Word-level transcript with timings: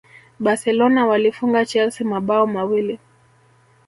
barcelona 0.39 1.05
walifunga 1.05 1.65
chelsea 1.65 2.07
mabao 2.07 2.47
mawili 2.47 2.99